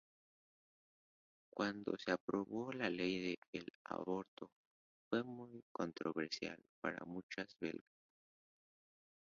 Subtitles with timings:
[1.53, 3.19] Cuándo se aprobó la ley
[3.53, 4.49] de aborto,
[5.07, 7.85] fue muy controversial para muchos belgas.